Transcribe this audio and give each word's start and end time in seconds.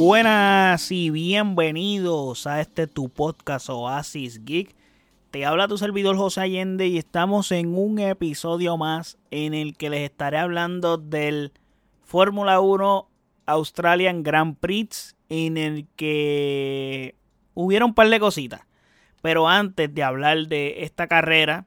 Buenas 0.00 0.92
y 0.92 1.10
bienvenidos 1.10 2.46
a 2.46 2.60
este 2.60 2.86
tu 2.86 3.08
podcast 3.08 3.68
Oasis 3.68 4.44
Geek. 4.44 4.76
Te 5.32 5.44
habla 5.44 5.66
tu 5.66 5.76
servidor 5.76 6.16
José 6.16 6.42
Allende 6.42 6.86
y 6.86 6.98
estamos 6.98 7.50
en 7.50 7.76
un 7.76 7.98
episodio 7.98 8.76
más 8.76 9.18
en 9.32 9.54
el 9.54 9.76
que 9.76 9.90
les 9.90 10.08
estaré 10.08 10.38
hablando 10.38 10.98
del 10.98 11.52
Fórmula 12.04 12.60
1 12.60 13.08
Australian 13.46 14.22
Grand 14.22 14.56
Prix 14.56 15.16
en 15.30 15.56
el 15.56 15.88
que 15.96 17.16
hubieron 17.54 17.88
un 17.88 17.94
par 17.96 18.08
de 18.08 18.20
cositas. 18.20 18.60
Pero 19.20 19.48
antes 19.48 19.92
de 19.92 20.04
hablar 20.04 20.46
de 20.46 20.84
esta 20.84 21.08
carrera, 21.08 21.66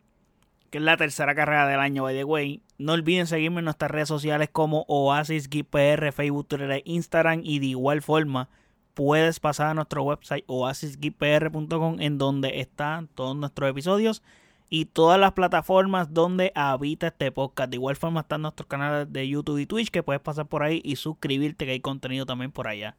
que 0.70 0.78
es 0.78 0.84
la 0.86 0.96
tercera 0.96 1.36
carrera 1.36 1.68
del 1.68 1.82
año, 1.82 2.04
by 2.04 2.16
the 2.16 2.24
way, 2.24 2.62
no 2.82 2.94
olviden 2.94 3.28
seguirme 3.28 3.60
en 3.60 3.66
nuestras 3.66 3.92
redes 3.92 4.08
sociales 4.08 4.50
como 4.52 4.86
Oasis 4.88 5.48
PR, 5.48 6.12
Facebook, 6.12 6.48
Twitter, 6.48 6.82
Instagram 6.86 7.42
y 7.44 7.60
de 7.60 7.68
igual 7.68 8.02
forma 8.02 8.50
puedes 8.94 9.40
pasar 9.40 9.68
a 9.68 9.74
nuestro 9.74 10.04
website 10.04 10.44
oasisgpr.com 10.48 12.02
en 12.02 12.18
donde 12.18 12.60
están 12.60 13.08
todos 13.08 13.36
nuestros 13.36 13.70
episodios 13.70 14.22
y 14.70 14.86
todas 14.86 15.20
las 15.20 15.34
plataformas 15.34 16.14
donde 16.14 16.52
habita 16.56 17.08
este 17.08 17.32
podcast. 17.32 17.70
De 17.70 17.76
igual 17.78 17.96
forma 17.96 18.22
están 18.22 18.42
nuestros 18.42 18.68
canales 18.68 19.12
de 19.12 19.28
YouTube 19.28 19.60
y 19.60 19.66
Twitch 19.66 19.90
que 19.90 20.04
puedes 20.04 20.22
pasar 20.22 20.48
por 20.48 20.64
ahí 20.64 20.82
y 20.84 20.96
suscribirte 20.96 21.66
que 21.66 21.72
hay 21.72 21.82
contenido 21.82 22.26
también 22.26 22.52
por 22.52 22.68
allá. 22.68 22.96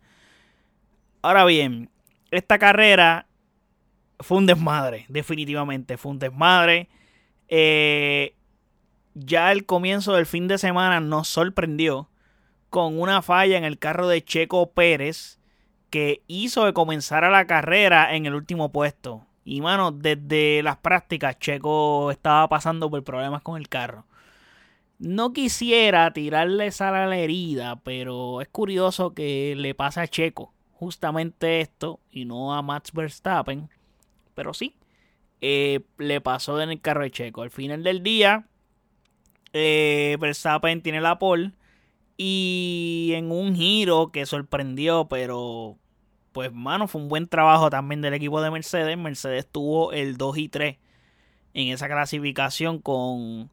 Ahora 1.23 1.45
bien, 1.45 1.91
esta 2.31 2.59
carrera 2.59 3.27
fue 4.21 4.39
un 4.39 4.47
desmadre, 4.47 5.07
definitivamente 5.09 5.97
fue 5.97 6.13
un 6.13 6.19
desmadre. 6.19 6.89
Eh, 7.49 8.35
ya 9.15 9.53
el 9.53 9.67
comienzo 9.67 10.15
del 10.15 10.27
fin 10.27 10.49
de 10.49 10.59
semana 10.59 11.01
nos 11.01 11.29
sorprendió 11.29 12.09
con 12.71 13.01
una 13.01 13.23
falla 13.23 13.59
en 13.59 13.65
el 13.65 13.79
carro 13.79 14.09
de 14.09 14.25
Checo 14.25 14.71
Pérez 14.73 15.39
que 15.91 16.23
hizo 16.27 16.65
que 16.65 16.73
comenzara 16.73 17.31
la 17.31 17.47
carrera 17.47 18.15
en 18.15 18.27
el 18.27 18.35
último 18.35 18.73
puesto. 18.73 19.27
Y 19.45 19.61
mano, 19.61 19.93
desde 19.93 20.63
las 20.63 20.79
prácticas 20.79 21.39
Checo 21.39 22.11
estaba 22.11 22.49
pasando 22.49 22.91
por 22.91 23.05
problemas 23.05 23.43
con 23.43 23.61
el 23.61 23.69
carro. 23.69 24.07
No 24.99 25.33
quisiera 25.33 26.13
tirarle 26.13 26.71
sal 26.71 26.95
a 26.95 27.07
la 27.07 27.19
herida, 27.19 27.77
pero 27.83 28.41
es 28.41 28.49
curioso 28.49 29.15
que 29.15 29.55
le 29.57 29.75
pasa 29.75 30.03
a 30.03 30.09
Checo 30.09 30.53
justamente 30.83 31.61
esto 31.61 32.01
y 32.11 32.25
no 32.25 32.53
a 32.55 32.61
Max 32.61 32.91
Verstappen. 32.93 33.71
Pero 34.35 34.53
sí, 34.53 34.75
eh, 35.41 35.81
le 35.99 36.21
pasó 36.21 36.61
en 36.61 36.71
el 36.71 36.81
carro 36.81 37.05
de 37.05 37.13
Checo. 37.13 37.43
Al 37.43 37.51
final 37.51 37.85
del 37.85 38.03
día, 38.03 38.49
eh, 39.53 40.17
Verstappen 40.21 40.83
tiene 40.83 41.01
la 41.01 41.19
pole. 41.19 41.53
Y 42.17 43.13
en 43.15 43.33
un 43.33 43.57
giro 43.57 44.13
que 44.13 44.27
sorprendió, 44.27 45.09
pero 45.09 45.79
pues 46.33 46.53
mano, 46.53 46.89
fue 46.89 47.01
un 47.01 47.09
buen 47.09 47.29
trabajo 47.29 47.71
también 47.71 48.01
del 48.01 48.15
equipo 48.15 48.41
de 48.41 48.51
Mercedes. 48.51 48.97
Mercedes 48.97 49.47
tuvo 49.51 49.93
el 49.93 50.17
2 50.17 50.39
y 50.39 50.49
3 50.49 50.77
en 51.55 51.69
esa 51.69 51.89
clasificación 51.89 52.79
con 52.79 53.51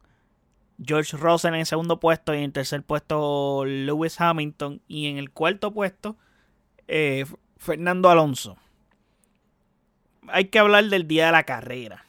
George 0.82 1.16
Russell 1.16 1.54
en 1.54 1.60
el 1.60 1.66
segundo 1.66 2.00
puesto 2.00 2.34
y 2.34 2.38
en 2.38 2.44
el 2.44 2.52
tercer 2.52 2.82
puesto 2.82 3.64
Lewis 3.66 4.20
Hamilton 4.20 4.80
y 4.88 5.08
en 5.08 5.18
el 5.18 5.30
cuarto 5.30 5.72
puesto 5.72 6.16
eh, 6.88 7.26
Fernando 7.58 8.08
Alonso. 8.08 8.56
Hay 10.28 10.46
que 10.46 10.58
hablar 10.58 10.84
del 10.84 11.06
día 11.06 11.26
de 11.26 11.32
la 11.32 11.44
carrera. 11.44 12.06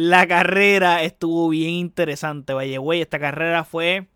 La 0.00 0.28
carrera 0.28 1.02
estuvo 1.02 1.48
bien 1.48 1.70
interesante, 1.70 2.52
vaya, 2.52 2.78
güey. 2.78 3.00
Esta 3.00 3.18
carrera 3.18 3.64
fue 3.64 4.06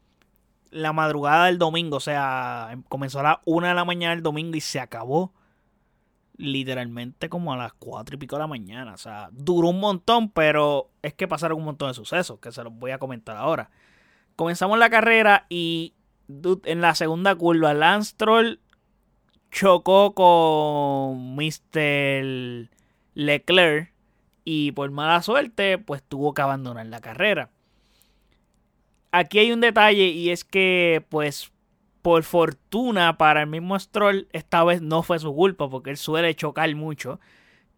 la 0.70 0.92
madrugada 0.92 1.46
del 1.46 1.58
domingo, 1.58 1.96
o 1.96 2.00
sea, 2.00 2.78
comenzó 2.88 3.18
a 3.18 3.24
las 3.24 3.38
1 3.46 3.66
de 3.66 3.74
la 3.74 3.84
mañana 3.84 4.14
del 4.14 4.22
domingo 4.22 4.56
y 4.56 4.60
se 4.60 4.78
acabó 4.78 5.34
literalmente 6.36 7.28
como 7.28 7.52
a 7.52 7.56
las 7.56 7.72
4 7.72 8.14
y 8.14 8.18
pico 8.18 8.36
de 8.36 8.42
la 8.42 8.46
mañana. 8.46 8.94
O 8.94 8.96
sea, 8.96 9.28
duró 9.32 9.70
un 9.70 9.80
montón, 9.80 10.30
pero 10.30 10.92
es 11.02 11.14
que 11.14 11.26
pasaron 11.26 11.58
un 11.58 11.64
montón 11.64 11.88
de 11.88 11.94
sucesos 11.94 12.38
que 12.38 12.52
se 12.52 12.62
los 12.62 12.72
voy 12.72 12.92
a 12.92 12.98
comentar 12.98 13.36
ahora. 13.36 13.72
Comenzamos 14.36 14.78
la 14.78 14.88
carrera 14.88 15.46
y 15.48 15.94
en 16.28 16.80
la 16.80 16.94
segunda 16.94 17.34
curva, 17.34 17.74
Lance 17.74 18.14
chocó 19.50 20.14
con 20.14 21.34
Mr. 21.34 22.70
Leclerc 23.14 23.91
y 24.44 24.72
por 24.72 24.90
mala 24.90 25.22
suerte, 25.22 25.78
pues 25.78 26.02
tuvo 26.02 26.34
que 26.34 26.42
abandonar 26.42 26.86
la 26.86 27.00
carrera 27.00 27.50
aquí 29.12 29.38
hay 29.38 29.52
un 29.52 29.60
detalle 29.60 30.08
y 30.08 30.30
es 30.30 30.42
que, 30.42 31.04
pues, 31.08 31.52
por 32.00 32.24
fortuna 32.24 33.16
para 33.16 33.42
el 33.42 33.46
mismo 33.46 33.78
Stroll, 33.78 34.26
esta 34.32 34.64
vez 34.64 34.82
no 34.82 35.04
fue 35.04 35.20
su 35.20 35.32
culpa 35.34 35.70
porque 35.70 35.90
él 35.90 35.96
suele 35.96 36.34
chocar 36.34 36.74
mucho. 36.74 37.20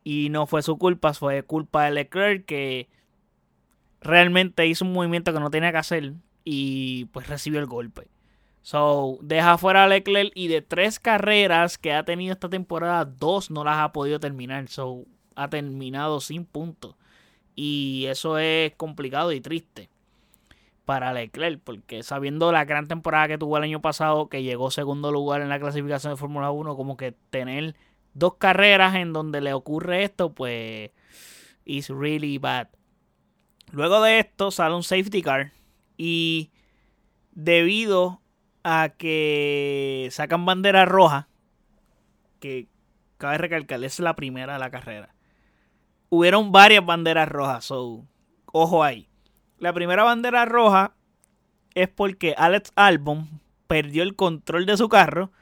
Y 0.05 0.29
no 0.31 0.47
fue 0.47 0.63
su 0.63 0.79
culpa, 0.79 1.15
fue 1.15 1.43
culpa 1.45 1.85
de 1.85 1.91
Leclerc 1.93 2.45
que 2.47 2.89
realmente 4.01 4.67
hizo 4.67 4.85
un 4.85 4.93
movimiento 4.93 5.33
que 5.33 5.41
no 5.41 5.51
tenía 5.51 5.73
que 5.73 5.79
hacer 5.79 6.15
y 6.45 7.07
pues 7.07 7.27
recibió 7.27 7.61
el 7.61 7.67
golpe. 7.67 8.09
So, 8.63 9.19
deja 9.23 9.59
fuera 9.59 9.85
a 9.85 9.89
Leclerc 9.89 10.33
y 10.35 10.49
de 10.49 10.63
tres 10.63 10.99
carreras 10.99 11.79
que 11.79 11.93
ha 11.93 12.05
tenido 12.05 12.33
esta 12.35 12.49
temporada, 12.49 13.05
dos 13.05 13.51
no 13.51 13.65
las 13.65 13.79
ha 13.79 13.93
podido 13.93 14.21
terminar. 14.21 14.69
So, 14.69 15.07
ha 15.37 15.49
terminado 15.49 16.21
sin 16.21 16.45
puntos. 16.45 16.95
Y 17.55 18.07
eso 18.09 18.39
es 18.39 18.73
complicado 18.77 19.33
y 19.33 19.41
triste 19.41 19.89
para 20.85 21.13
Leclerc, 21.13 21.61
porque 21.63 22.03
sabiendo 22.03 22.53
la 22.53 22.65
gran 22.65 22.89
temporada 22.89 23.29
que 23.29 23.39
tuvo 23.39 23.57
el 23.57 23.63
año 23.63 23.81
pasado, 23.81 24.29
que 24.29 24.43
llegó 24.43 24.71
segundo 24.71 25.11
lugar 25.13 25.41
en 25.41 25.49
la 25.49 25.59
clasificación 25.59 26.13
de 26.13 26.19
Fórmula 26.19 26.51
1, 26.51 26.77
como 26.77 26.97
que 26.97 27.13
tener 27.31 27.75
dos 28.13 28.35
carreras 28.35 28.95
en 28.95 29.13
donde 29.13 29.41
le 29.41 29.55
ocurre 29.55 30.05
esto, 30.05 30.33
pues 30.33 30.91
is 31.65 31.89
really 31.89 32.39
bad. 32.39 32.69
Luego 33.73 34.03
de 34.03 34.21
esto 34.21 34.51
sale 34.51 34.75
un 34.75 34.83
safety 34.83 35.23
car 35.23 35.53
y 35.97 36.51
debido 37.33 38.21
a 38.63 38.91
que 38.97 40.09
sacan 40.11 40.45
bandera 40.45 40.85
roja, 40.85 41.29
que 42.41 42.69
cabe 43.17 43.39
recalcar, 43.39 43.83
es 43.85 44.01
la 44.01 44.15
primera 44.15 44.55
de 44.55 44.59
la 44.59 44.71
carrera. 44.71 45.14
Hubieron 46.15 46.53
varias 46.53 46.87
banderas 46.87 47.29
rojas, 47.29 47.65
so 47.65 48.05
ojo 48.53 48.85
ahí. 48.85 49.09
La 49.59 49.73
primera 49.73 50.05
bandera 50.05 50.45
roja 50.45 50.95
es 51.75 51.89
porque 51.89 52.37
Alex 52.39 52.73
Albon 52.77 53.41
perdió 53.67 54.05
el 54.05 54.15
control 54.15 54.65
de 54.65 54.77
su 54.77 54.89
carro 54.89 55.33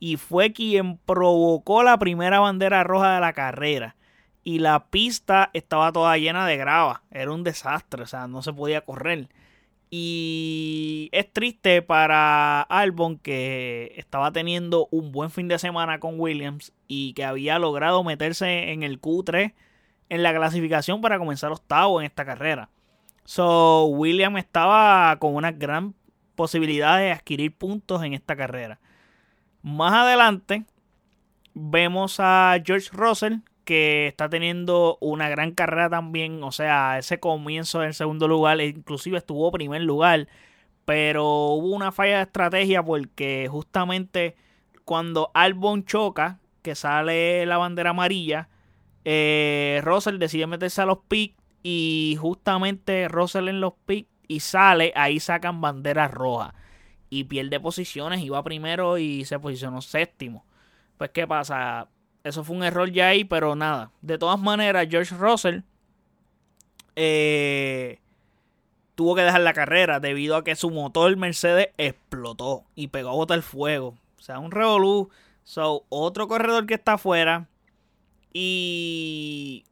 y 0.00 0.16
fue 0.16 0.52
quien 0.52 0.98
provocó 0.98 1.84
la 1.84 1.96
primera 2.00 2.40
bandera 2.40 2.82
roja 2.82 3.14
de 3.14 3.20
la 3.20 3.34
carrera. 3.34 3.94
Y 4.42 4.58
la 4.58 4.86
pista 4.86 5.50
estaba 5.52 5.92
toda 5.92 6.18
llena 6.18 6.44
de 6.44 6.56
grava. 6.56 7.04
Era 7.12 7.30
un 7.30 7.44
desastre, 7.44 8.02
o 8.02 8.06
sea, 8.06 8.26
no 8.26 8.42
se 8.42 8.52
podía 8.52 8.80
correr. 8.80 9.28
Y 9.90 11.08
es 11.12 11.32
triste 11.32 11.82
para 11.82 12.62
Albon 12.62 13.16
que 13.18 13.94
estaba 13.96 14.32
teniendo 14.32 14.88
un 14.90 15.12
buen 15.12 15.30
fin 15.30 15.46
de 15.46 15.60
semana 15.60 16.00
con 16.00 16.18
Williams 16.18 16.72
y 16.88 17.12
que 17.12 17.24
había 17.24 17.60
logrado 17.60 18.02
meterse 18.02 18.72
en 18.72 18.82
el 18.82 19.00
Q3 19.00 19.54
en 20.08 20.22
la 20.22 20.34
clasificación 20.34 21.00
para 21.00 21.18
comenzar 21.18 21.52
octavo 21.52 22.00
en 22.00 22.06
esta 22.06 22.24
carrera. 22.24 22.70
So, 23.24 23.86
William 23.86 24.36
estaba 24.36 25.16
con 25.18 25.34
una 25.34 25.52
gran 25.52 25.94
posibilidad 26.36 26.98
de 26.98 27.12
adquirir 27.12 27.56
puntos 27.56 28.02
en 28.04 28.14
esta 28.14 28.36
carrera. 28.36 28.78
Más 29.62 29.92
adelante 29.92 30.64
vemos 31.54 32.20
a 32.20 32.56
George 32.64 32.90
Russell 32.92 33.38
que 33.64 34.06
está 34.06 34.28
teniendo 34.28 34.96
una 35.00 35.28
gran 35.28 35.50
carrera 35.50 35.90
también, 35.90 36.42
o 36.44 36.52
sea, 36.52 36.98
ese 36.98 37.18
comienzo 37.18 37.82
en 37.82 37.94
segundo 37.94 38.28
lugar, 38.28 38.60
e 38.60 38.68
inclusive 38.68 39.18
estuvo 39.18 39.50
primer 39.50 39.82
lugar, 39.82 40.28
pero 40.84 41.24
hubo 41.54 41.74
una 41.74 41.90
falla 41.90 42.18
de 42.18 42.22
estrategia 42.22 42.84
porque 42.84 43.48
justamente 43.50 44.36
cuando 44.84 45.32
Albon 45.34 45.84
choca, 45.84 46.38
que 46.62 46.76
sale 46.76 47.44
la 47.44 47.58
bandera 47.58 47.90
amarilla, 47.90 48.48
eh, 49.08 49.80
Russell 49.84 50.18
decide 50.18 50.48
meterse 50.48 50.82
a 50.82 50.86
los 50.86 50.98
pits 51.06 51.36
y 51.62 52.18
justamente 52.20 53.06
Russell 53.06 53.46
en 53.46 53.60
los 53.60 53.74
picks 53.86 54.10
y 54.26 54.40
sale, 54.40 54.92
ahí 54.96 55.20
sacan 55.20 55.60
banderas 55.60 56.10
rojas 56.10 56.54
y 57.08 57.22
pierde 57.22 57.60
posiciones, 57.60 58.20
iba 58.24 58.42
primero 58.42 58.98
y 58.98 59.24
se 59.24 59.38
posicionó 59.38 59.80
séptimo. 59.80 60.44
Pues 60.98 61.10
qué 61.10 61.24
pasa, 61.24 61.86
eso 62.24 62.42
fue 62.42 62.56
un 62.56 62.64
error 62.64 62.90
ya 62.90 63.06
ahí, 63.06 63.22
pero 63.22 63.54
nada. 63.54 63.92
De 64.02 64.18
todas 64.18 64.40
maneras, 64.40 64.88
George 64.90 65.14
Russell 65.14 65.60
eh, 66.96 68.00
tuvo 68.96 69.14
que 69.14 69.22
dejar 69.22 69.42
la 69.42 69.52
carrera 69.52 70.00
debido 70.00 70.34
a 70.34 70.42
que 70.42 70.56
su 70.56 70.70
motor 70.72 71.16
Mercedes 71.16 71.68
explotó 71.78 72.64
y 72.74 72.88
pegó 72.88 73.10
a 73.10 73.14
botar 73.14 73.40
fuego. 73.42 73.94
O 74.18 74.22
sea, 74.22 74.40
un 74.40 74.50
revolú. 74.50 75.10
So, 75.44 75.84
otro 75.90 76.26
corredor 76.26 76.66
que 76.66 76.74
está 76.74 76.94
afuera. 76.94 77.46
Y 78.38 79.64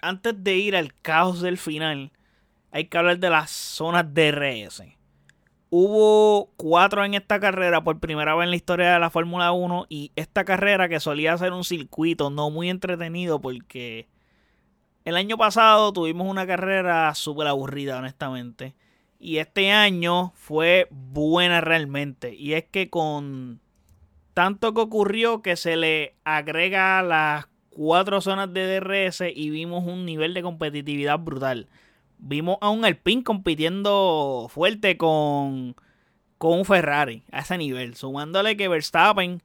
antes 0.00 0.34
de 0.44 0.56
ir 0.56 0.76
al 0.76 0.94
caos 0.94 1.40
del 1.40 1.58
final, 1.58 2.12
hay 2.70 2.84
que 2.84 2.96
hablar 2.96 3.18
de 3.18 3.28
las 3.28 3.50
zonas 3.50 4.06
DRS. 4.14 4.84
Hubo 5.68 6.52
cuatro 6.56 7.04
en 7.04 7.14
esta 7.14 7.40
carrera 7.40 7.82
por 7.82 7.98
primera 7.98 8.36
vez 8.36 8.44
en 8.44 8.50
la 8.50 8.56
historia 8.56 8.92
de 8.92 9.00
la 9.00 9.10
Fórmula 9.10 9.50
1 9.50 9.86
y 9.88 10.12
esta 10.14 10.44
carrera 10.44 10.88
que 10.88 11.00
solía 11.00 11.36
ser 11.38 11.52
un 11.52 11.64
circuito 11.64 12.30
no 12.30 12.50
muy 12.50 12.70
entretenido 12.70 13.40
porque 13.40 14.06
el 15.04 15.16
año 15.16 15.36
pasado 15.36 15.92
tuvimos 15.92 16.28
una 16.28 16.46
carrera 16.46 17.12
súper 17.16 17.48
aburrida 17.48 17.98
honestamente 17.98 18.76
y 19.18 19.38
este 19.38 19.72
año 19.72 20.30
fue 20.36 20.86
buena 20.92 21.60
realmente 21.60 22.32
y 22.32 22.52
es 22.52 22.66
que 22.66 22.90
con 22.90 23.60
tanto 24.40 24.72
que 24.72 24.80
ocurrió 24.80 25.42
que 25.42 25.56
se 25.56 25.76
le 25.76 26.14
agrega 26.24 27.02
las 27.02 27.46
cuatro 27.68 28.20
zonas 28.22 28.52
de 28.52 28.80
DRS 28.80 29.22
y 29.34 29.50
vimos 29.50 29.84
un 29.84 30.06
nivel 30.06 30.32
de 30.32 30.42
competitividad 30.42 31.18
brutal 31.18 31.68
vimos 32.20 32.58
a 32.60 32.70
un 32.70 32.84
Alpine 32.84 33.24
compitiendo 33.24 34.46
fuerte 34.50 34.96
con, 34.96 35.74
con 36.38 36.58
un 36.58 36.64
Ferrari 36.64 37.22
a 37.32 37.40
ese 37.40 37.58
nivel. 37.58 37.94
Sumándole 37.96 38.56
que 38.56 38.68
Verstappen 38.68 39.42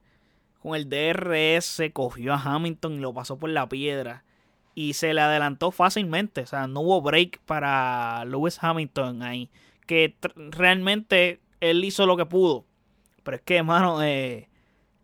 con 0.60 0.74
el 0.74 0.88
DRS 0.88 1.82
cogió 1.92 2.34
a 2.34 2.42
Hamilton 2.42 2.94
y 2.94 3.00
lo 3.00 3.14
pasó 3.14 3.38
por 3.38 3.50
la 3.50 3.68
piedra. 3.68 4.24
Y 4.74 4.92
se 4.92 5.14
le 5.14 5.22
adelantó 5.22 5.70
fácilmente. 5.70 6.42
O 6.42 6.46
sea, 6.46 6.66
no 6.66 6.80
hubo 6.80 7.00
break 7.00 7.40
para 7.46 8.24
Lewis 8.26 8.58
Hamilton 8.60 9.22
ahí. 9.22 9.48
Que 9.86 10.16
realmente 10.36 11.40
él 11.60 11.84
hizo 11.84 12.04
lo 12.04 12.16
que 12.16 12.26
pudo. 12.26 12.66
Pero 13.22 13.38
es 13.38 13.42
que, 13.42 13.56
hermano, 13.56 14.02
eh, 14.02 14.48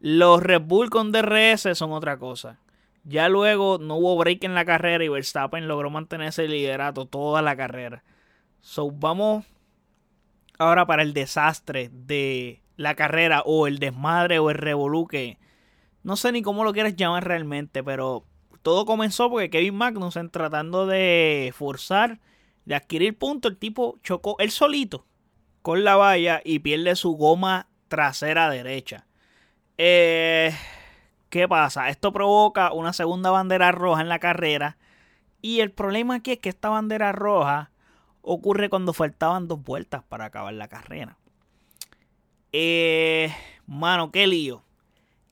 los 0.04 0.42
Red 0.42 0.62
Bull 0.62 0.90
con 0.90 1.12
DRS 1.12 1.78
son 1.78 1.92
otra 1.92 2.18
cosa. 2.18 2.58
Ya 3.04 3.28
luego 3.28 3.78
no 3.78 3.98
hubo 3.98 4.16
break 4.16 4.42
en 4.42 4.56
la 4.56 4.64
carrera 4.64 5.04
y 5.04 5.08
Verstappen 5.08 5.68
logró 5.68 5.90
mantener 5.90 6.26
ese 6.26 6.48
liderato 6.48 7.06
toda 7.06 7.40
la 7.40 7.54
carrera. 7.54 8.02
So, 8.60 8.90
vamos 8.90 9.44
ahora 10.58 10.86
para 10.86 11.04
el 11.04 11.14
desastre 11.14 11.88
de 11.92 12.64
la 12.76 12.96
carrera 12.96 13.42
o 13.46 13.68
el 13.68 13.78
desmadre 13.78 14.40
o 14.40 14.50
el 14.50 14.56
revolú 14.56 15.06
que 15.06 15.38
no 16.02 16.16
sé 16.16 16.32
ni 16.32 16.42
cómo 16.42 16.64
lo 16.64 16.72
quieres 16.72 16.96
llamar 16.96 17.24
realmente, 17.24 17.84
pero 17.84 18.24
todo 18.62 18.84
comenzó 18.86 19.30
porque 19.30 19.50
Kevin 19.50 19.76
Magnussen 19.76 20.30
tratando 20.30 20.84
de 20.88 21.54
forzar, 21.56 22.18
de 22.64 22.74
adquirir 22.74 23.16
puntos, 23.16 23.52
el 23.52 23.58
tipo 23.58 24.00
chocó 24.02 24.34
él 24.40 24.50
solito 24.50 25.06
con 25.62 25.84
la 25.84 25.94
valla 25.94 26.42
y 26.44 26.58
pierde 26.58 26.96
su 26.96 27.12
goma 27.12 27.68
trasera 27.86 28.50
derecha. 28.50 29.06
Eh, 29.84 30.54
¿Qué 31.28 31.48
pasa? 31.48 31.88
Esto 31.88 32.12
provoca 32.12 32.72
una 32.72 32.92
segunda 32.92 33.32
bandera 33.32 33.72
roja 33.72 34.00
en 34.00 34.08
la 34.08 34.20
carrera. 34.20 34.76
Y 35.40 35.58
el 35.58 35.72
problema 35.72 36.14
aquí 36.14 36.30
es 36.30 36.38
que 36.38 36.50
esta 36.50 36.68
bandera 36.68 37.10
roja 37.10 37.72
ocurre 38.20 38.68
cuando 38.68 38.92
faltaban 38.92 39.48
dos 39.48 39.60
vueltas 39.60 40.04
para 40.04 40.26
acabar 40.26 40.54
la 40.54 40.68
carrera. 40.68 41.18
Eh, 42.52 43.34
mano, 43.66 44.12
qué 44.12 44.28
lío. 44.28 44.62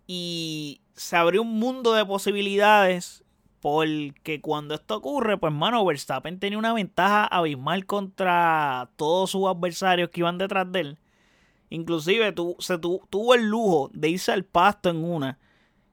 Y 0.08 0.80
se 0.94 1.16
abrió 1.16 1.42
un 1.42 1.60
mundo 1.60 1.92
de 1.92 2.04
posibilidades 2.04 3.22
porque 3.60 4.40
cuando 4.40 4.74
esto 4.74 4.96
ocurre, 4.96 5.38
pues 5.38 5.52
mano, 5.52 5.84
Verstappen 5.84 6.40
tenía 6.40 6.58
una 6.58 6.74
ventaja 6.74 7.24
abismal 7.24 7.86
contra 7.86 8.90
todos 8.96 9.30
sus 9.30 9.46
adversarios 9.46 10.10
que 10.10 10.22
iban 10.22 10.38
detrás 10.38 10.72
de 10.72 10.80
él. 10.80 10.98
Inclusive 11.70 12.34
se 12.58 12.78
tuvo 12.78 13.34
el 13.34 13.48
lujo 13.48 13.90
de 13.94 14.10
irse 14.10 14.32
al 14.32 14.44
pasto 14.44 14.90
en 14.90 15.04
una 15.04 15.38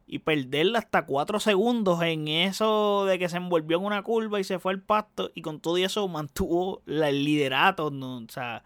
y 0.07 0.19
perderla 0.19 0.79
hasta 0.79 1.06
4 1.06 1.39
segundos 1.39 2.01
en 2.01 2.27
eso 2.27 3.06
de 3.06 3.19
que 3.19 3.29
se 3.29 3.38
envolvió 3.38 3.77
en 3.77 3.85
una 3.85 4.01
curva 4.01 4.39
y 4.39 4.44
se 4.44 4.57
fue 4.57 4.71
al 4.71 4.81
pasto 4.81 5.31
y 5.35 5.41
con 5.41 5.59
todo 5.59 5.77
eso 5.77 6.07
mantuvo 6.07 6.81
el 6.88 7.24
liderato, 7.24 7.91
¿no? 7.91 8.18
o 8.18 8.29
sea, 8.29 8.63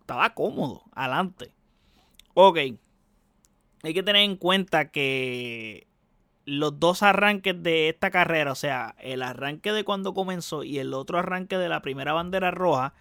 estaba 0.00 0.32
cómodo, 0.34 0.84
adelante. 0.92 1.52
Ok, 2.34 2.56
hay 3.82 3.94
que 3.94 4.02
tener 4.02 4.22
en 4.22 4.36
cuenta 4.36 4.90
que 4.90 5.88
los 6.44 6.78
dos 6.80 7.02
arranques 7.02 7.60
de 7.62 7.88
esta 7.88 8.10
carrera, 8.10 8.52
o 8.52 8.56
sea, 8.56 8.94
el 9.00 9.22
arranque 9.22 9.72
de 9.72 9.84
cuando 9.84 10.14
comenzó 10.14 10.62
y 10.62 10.78
el 10.78 10.94
otro 10.94 11.18
arranque 11.18 11.58
de 11.58 11.68
la 11.68 11.82
primera 11.82 12.12
bandera 12.12 12.50
roja, 12.50 12.94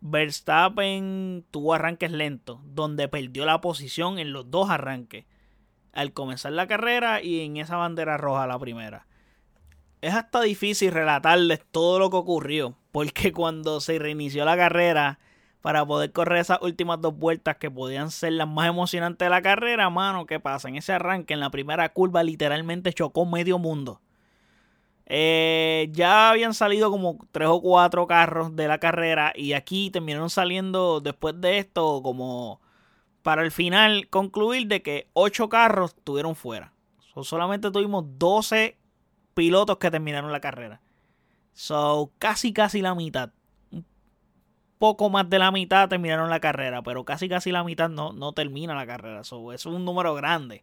Verstappen 0.00 1.44
tuvo 1.50 1.74
arranques 1.74 2.10
lentos, 2.10 2.60
donde 2.64 3.08
perdió 3.08 3.44
la 3.44 3.60
posición 3.60 4.18
en 4.18 4.32
los 4.32 4.50
dos 4.50 4.70
arranques 4.70 5.24
al 5.92 6.12
comenzar 6.12 6.52
la 6.52 6.66
carrera 6.66 7.22
y 7.22 7.40
en 7.40 7.56
esa 7.56 7.76
bandera 7.76 8.16
roja 8.18 8.46
la 8.46 8.58
primera. 8.58 9.06
Es 10.02 10.14
hasta 10.14 10.42
difícil 10.42 10.92
relatarles 10.92 11.64
todo 11.70 11.98
lo 11.98 12.10
que 12.10 12.16
ocurrió, 12.16 12.76
porque 12.92 13.32
cuando 13.32 13.80
se 13.80 13.98
reinició 13.98 14.44
la 14.44 14.56
carrera, 14.56 15.18
para 15.62 15.84
poder 15.84 16.12
correr 16.12 16.38
esas 16.38 16.62
últimas 16.62 17.00
dos 17.00 17.18
vueltas 17.18 17.56
que 17.56 17.72
podían 17.72 18.12
ser 18.12 18.34
las 18.34 18.46
más 18.46 18.68
emocionantes 18.68 19.26
de 19.26 19.30
la 19.30 19.42
carrera, 19.42 19.90
mano, 19.90 20.24
¿qué 20.24 20.38
pasa? 20.38 20.68
En 20.68 20.76
ese 20.76 20.92
arranque, 20.92 21.34
en 21.34 21.40
la 21.40 21.50
primera 21.50 21.88
curva, 21.88 22.22
literalmente 22.22 22.92
chocó 22.92 23.26
medio 23.26 23.58
mundo. 23.58 24.00
Eh, 25.08 25.88
ya 25.92 26.30
habían 26.30 26.52
salido 26.52 26.90
como 26.90 27.18
tres 27.30 27.48
o 27.48 27.60
cuatro 27.60 28.08
carros 28.08 28.56
de 28.56 28.66
la 28.66 28.78
carrera 28.78 29.32
y 29.36 29.52
aquí 29.52 29.90
terminaron 29.90 30.30
saliendo 30.30 31.00
después 31.00 31.40
de 31.40 31.58
esto 31.58 32.00
como 32.02 32.60
para 33.26 33.42
el 33.42 33.50
final 33.50 34.08
concluir 34.08 34.68
de 34.68 34.82
que 34.82 35.08
8 35.12 35.48
carros 35.48 35.94
estuvieron 35.96 36.36
fuera. 36.36 36.72
solamente 37.22 37.72
tuvimos 37.72 38.04
12 38.18 38.78
pilotos 39.34 39.78
que 39.78 39.90
terminaron 39.90 40.30
la 40.30 40.38
carrera. 40.40 40.80
So, 41.52 42.12
casi 42.20 42.52
casi 42.52 42.82
la 42.82 42.94
mitad. 42.94 43.30
Un 43.72 43.84
poco 44.78 45.10
más 45.10 45.28
de 45.28 45.40
la 45.40 45.50
mitad 45.50 45.88
terminaron 45.88 46.30
la 46.30 46.38
carrera, 46.38 46.82
pero 46.82 47.04
casi 47.04 47.28
casi 47.28 47.50
la 47.50 47.64
mitad 47.64 47.88
no, 47.88 48.12
no 48.12 48.32
termina 48.32 48.76
la 48.76 48.86
carrera. 48.86 49.24
So, 49.24 49.52
es 49.52 49.66
un 49.66 49.84
número 49.84 50.14
grande. 50.14 50.62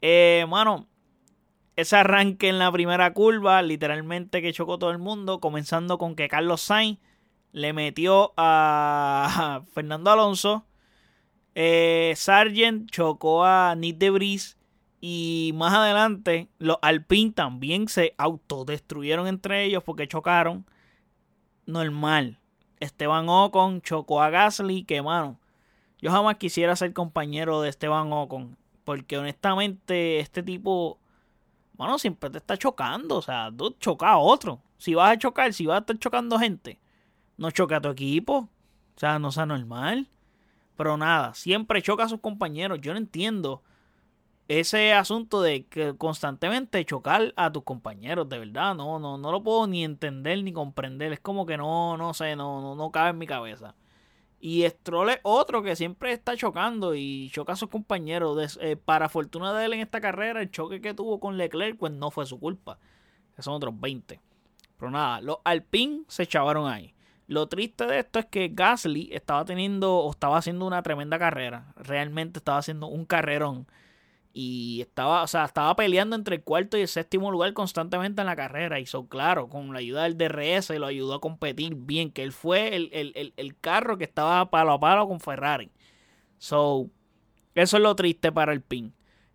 Eh, 0.00 0.46
mano, 0.48 0.88
ese 1.76 1.96
arranque 1.96 2.48
en 2.48 2.58
la 2.58 2.70
primera 2.70 3.12
curva, 3.12 3.62
literalmente 3.62 4.42
que 4.42 4.52
chocó 4.52 4.78
todo 4.78 4.90
el 4.90 4.98
mundo, 4.98 5.40
comenzando 5.40 5.98
con 5.98 6.14
que 6.16 6.28
Carlos 6.28 6.60
Sainz 6.60 6.98
le 7.52 7.72
metió 7.72 8.32
a 8.36 9.62
Fernando 9.72 10.10
Alonso 10.10 10.66
eh, 11.54 12.14
Sargent 12.16 12.90
chocó 12.90 13.44
a 13.44 13.74
Nick 13.76 13.98
Debris. 13.98 14.56
Y 15.00 15.52
más 15.54 15.74
adelante, 15.74 16.48
los 16.58 16.78
Alpine 16.80 17.32
también 17.32 17.88
se 17.88 18.14
autodestruyeron 18.18 19.26
entre 19.26 19.64
ellos 19.64 19.82
porque 19.82 20.08
chocaron. 20.08 20.64
Normal. 21.66 22.38
Esteban 22.80 23.28
Ocon 23.28 23.82
chocó 23.82 24.22
a 24.22 24.30
Gasly. 24.30 24.84
Que 24.84 25.02
mano, 25.02 25.40
yo 26.00 26.10
jamás 26.10 26.36
quisiera 26.36 26.76
ser 26.76 26.92
compañero 26.92 27.60
de 27.62 27.68
Esteban 27.68 28.12
Ocon. 28.12 28.56
Porque 28.84 29.18
honestamente, 29.18 30.20
este 30.20 30.42
tipo, 30.42 30.98
mano, 31.76 31.98
siempre 31.98 32.30
te 32.30 32.38
está 32.38 32.56
chocando. 32.56 33.16
O 33.16 33.22
sea, 33.22 33.50
tú 33.56 33.74
choca 33.78 34.10
a 34.10 34.18
otro. 34.18 34.62
Si 34.78 34.94
vas 34.94 35.12
a 35.12 35.18
chocar, 35.18 35.52
si 35.52 35.66
vas 35.66 35.76
a 35.76 35.80
estar 35.80 35.98
chocando 35.98 36.38
gente, 36.38 36.80
no 37.36 37.50
choca 37.50 37.76
a 37.76 37.80
tu 37.80 37.88
equipo. 37.88 38.48
O 38.96 38.98
sea, 39.00 39.18
no 39.18 39.32
sea 39.32 39.46
normal. 39.46 40.08
Pero 40.76 40.96
nada, 40.96 41.34
siempre 41.34 41.82
choca 41.82 42.04
a 42.04 42.08
sus 42.08 42.20
compañeros. 42.20 42.80
Yo 42.80 42.92
no 42.92 42.98
entiendo 42.98 43.62
ese 44.48 44.92
asunto 44.92 45.40
de 45.40 45.66
que 45.66 45.96
constantemente 45.96 46.84
chocar 46.84 47.32
a 47.36 47.50
tus 47.52 47.62
compañeros, 47.62 48.28
de 48.28 48.38
verdad, 48.38 48.74
no, 48.74 48.98
no, 48.98 49.16
no 49.16 49.32
lo 49.32 49.42
puedo 49.42 49.66
ni 49.66 49.84
entender 49.84 50.42
ni 50.42 50.52
comprender. 50.52 51.12
Es 51.12 51.20
como 51.20 51.46
que 51.46 51.56
no, 51.56 51.96
no 51.96 52.14
sé, 52.14 52.36
no, 52.36 52.60
no, 52.60 52.74
no 52.74 52.90
cabe 52.90 53.10
en 53.10 53.18
mi 53.18 53.26
cabeza. 53.26 53.74
Y 54.44 54.68
Stroll 54.68 55.10
es 55.10 55.20
otro 55.22 55.62
que 55.62 55.76
siempre 55.76 56.10
está 56.10 56.36
chocando 56.36 56.96
y 56.96 57.30
choca 57.30 57.52
a 57.52 57.56
sus 57.56 57.68
compañeros. 57.68 58.58
Eh, 58.60 58.74
para 58.74 59.08
fortuna 59.08 59.54
de 59.54 59.64
él 59.64 59.74
en 59.74 59.78
esta 59.78 60.00
carrera, 60.00 60.42
el 60.42 60.50
choque 60.50 60.80
que 60.80 60.94
tuvo 60.94 61.20
con 61.20 61.38
Leclerc, 61.38 61.78
pues 61.78 61.92
no 61.92 62.10
fue 62.10 62.26
su 62.26 62.40
culpa. 62.40 62.76
Son 63.38 63.54
otros 63.54 63.80
20. 63.80 64.18
Pero 64.76 64.90
nada, 64.90 65.20
los 65.20 65.36
Alpine 65.44 66.02
se 66.08 66.24
echaron 66.24 66.68
ahí. 66.68 66.92
Lo 67.28 67.46
triste 67.46 67.86
de 67.86 68.00
esto 68.00 68.18
es 68.18 68.26
que 68.26 68.48
Gasly 68.48 69.10
estaba 69.12 69.44
teniendo 69.44 69.98
o 69.98 70.10
estaba 70.10 70.38
haciendo 70.38 70.66
una 70.66 70.82
tremenda 70.82 71.20
carrera. 71.20 71.72
Realmente 71.76 72.40
estaba 72.40 72.58
haciendo 72.58 72.88
un 72.88 73.04
carrerón. 73.04 73.68
Y 74.32 74.80
estaba, 74.80 75.22
o 75.22 75.26
sea, 75.26 75.44
estaba 75.44 75.76
peleando 75.76 76.16
entre 76.16 76.36
el 76.36 76.42
cuarto 76.42 76.78
y 76.78 76.82
el 76.82 76.88
séptimo 76.88 77.30
lugar 77.30 77.52
constantemente 77.52 78.22
en 78.22 78.26
la 78.26 78.36
carrera. 78.36 78.80
Y 78.80 78.86
son 78.86 79.06
claro, 79.06 79.48
con 79.48 79.72
la 79.72 79.80
ayuda 79.80 80.04
del 80.04 80.16
DRS 80.16 80.70
lo 80.70 80.86
ayudó 80.86 81.14
a 81.14 81.20
competir 81.20 81.74
bien. 81.74 82.10
Que 82.10 82.22
él 82.22 82.32
fue 82.32 82.74
el, 82.74 83.56
carro 83.60 83.98
que 83.98 84.04
estaba 84.04 84.50
palo 84.50 84.72
a 84.72 84.80
palo 84.80 85.06
con 85.06 85.20
Ferrari. 85.20 85.70
So, 86.38 86.88
eso 87.54 87.76
es 87.76 87.82
lo 87.82 87.94
triste 87.94 88.32
para 88.32 88.52
el 88.52 88.62
PIN. 88.62 88.94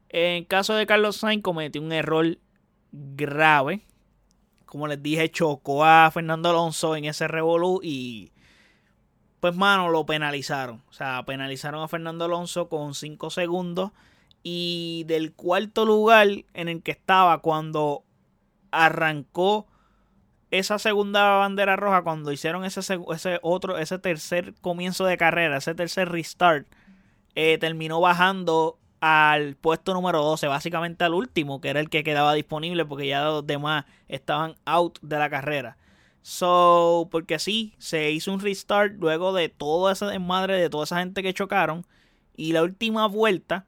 En 0.10 0.46
caso 0.46 0.74
de 0.74 0.86
Carlos 0.86 1.18
Sainz 1.18 1.44
cometió 1.44 1.82
un 1.82 1.92
error 1.92 2.38
grave 2.92 3.88
como 4.68 4.88
les 4.88 5.02
dije, 5.02 5.32
chocó 5.32 5.86
a 5.86 6.12
Fernando 6.12 6.50
Alonso 6.50 6.96
en 6.96 7.06
ese 7.06 7.28
revolú 7.28 7.80
y 7.82 8.32
pues 9.40 9.56
mano, 9.56 9.90
lo 9.90 10.06
penalizaron. 10.06 10.84
O 10.90 10.94
sea, 10.94 11.24
penalizaron 11.26 11.82
a 11.82 11.88
Fernando 11.88 12.26
Alonso 12.26 12.68
con 12.68 12.94
5 12.94 13.30
segundos 13.30 13.92
y 14.44 15.04
del 15.08 15.34
cuarto 15.34 15.86
lugar 15.86 16.28
en 16.54 16.70
el 16.70 16.82
que 16.82 16.92
estaba 16.92 17.40
cuando 17.40 18.04
arrancó 18.72 19.68
esa 20.52 20.80
segunda 20.80 21.38
bandera 21.38 21.76
roja, 21.76 22.04
cuando 22.04 22.32
hicieron 22.32 22.64
ese, 22.64 22.80
ese 22.80 23.40
otro, 23.42 23.78
ese 23.78 24.00
tercer 24.00 24.54
comienzo 24.62 25.06
de 25.06 25.18
carrera, 25.18 25.58
ese 25.58 25.76
tercer 25.76 26.10
restart, 26.10 26.68
eh, 27.36 27.58
terminó 27.58 28.00
bajando 28.00 28.80
al 29.00 29.56
puesto 29.56 29.94
número 29.94 30.24
12, 30.24 30.48
básicamente 30.48 31.04
al 31.04 31.14
último, 31.14 31.62
que 31.62 31.70
era 31.70 31.80
el 31.80 31.90
que 31.90 32.04
quedaba 32.04 32.34
disponible 32.34 32.86
porque 32.86 33.08
ya 33.08 33.24
los 33.26 33.46
demás 33.46 33.86
estaban 34.08 34.56
out 34.66 35.00
de 35.02 35.20
la 35.20 35.30
carrera. 35.30 35.78
So, 36.22 37.08
porque 37.12 37.40
sí, 37.40 37.74
se 37.78 38.12
hizo 38.12 38.34
un 38.34 38.42
restart 38.42 38.96
luego 39.00 39.34
de 39.34 39.50
toda 39.50 39.94
esa 39.94 40.08
desmadre, 40.08 40.60
de 40.60 40.70
toda 40.70 40.84
esa 40.84 41.00
gente 41.00 41.24
que 41.24 41.34
chocaron. 41.34 41.86
Y 42.36 42.52
la 42.52 42.64
última 42.64 43.08
vuelta, 43.08 43.66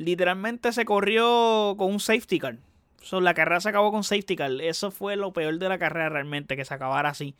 literalmente 0.00 0.72
se 0.72 0.86
corrió 0.86 1.74
con 1.76 1.92
un 1.92 2.00
safety 2.00 2.38
car. 2.38 2.56
So, 3.02 3.20
la 3.20 3.34
carrera 3.34 3.60
se 3.60 3.68
acabó 3.68 3.92
con 3.92 4.02
safety 4.02 4.34
car. 4.34 4.50
Eso 4.60 4.90
fue 4.90 5.16
lo 5.16 5.32
peor 5.32 5.58
de 5.58 5.68
la 5.68 5.78
carrera 5.78 6.08
realmente, 6.08 6.56
que 6.56 6.64
se 6.64 6.72
acabara 6.74 7.10
así. 7.10 7.36